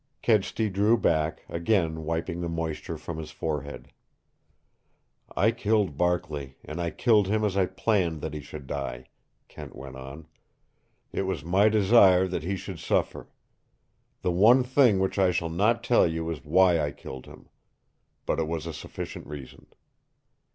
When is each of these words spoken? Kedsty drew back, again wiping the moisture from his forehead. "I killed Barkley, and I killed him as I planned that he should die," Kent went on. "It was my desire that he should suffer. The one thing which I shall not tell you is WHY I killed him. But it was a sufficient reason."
Kedsty 0.23 0.67
drew 0.67 0.97
back, 0.97 1.45
again 1.47 2.03
wiping 2.05 2.41
the 2.41 2.49
moisture 2.49 2.97
from 2.97 3.19
his 3.19 3.29
forehead. 3.29 3.91
"I 5.37 5.51
killed 5.51 5.95
Barkley, 5.95 6.57
and 6.65 6.81
I 6.81 6.89
killed 6.89 7.27
him 7.27 7.45
as 7.45 7.55
I 7.55 7.67
planned 7.67 8.21
that 8.21 8.33
he 8.33 8.41
should 8.41 8.65
die," 8.65 9.09
Kent 9.47 9.75
went 9.75 9.97
on. 9.97 10.25
"It 11.11 11.27
was 11.27 11.45
my 11.45 11.69
desire 11.69 12.27
that 12.27 12.41
he 12.41 12.55
should 12.55 12.79
suffer. 12.79 13.29
The 14.23 14.31
one 14.31 14.63
thing 14.63 14.97
which 14.97 15.19
I 15.19 15.29
shall 15.29 15.49
not 15.51 15.83
tell 15.83 16.07
you 16.07 16.27
is 16.31 16.43
WHY 16.43 16.79
I 16.83 16.91
killed 16.93 17.27
him. 17.27 17.47
But 18.25 18.39
it 18.39 18.47
was 18.47 18.65
a 18.65 18.73
sufficient 18.73 19.27
reason." 19.27 19.67